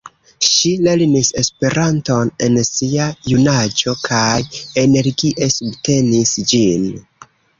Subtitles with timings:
[0.51, 4.33] Ŝi lernis Esperanton en sia junaĝo kaj
[4.85, 6.91] energie subtenis ĝin.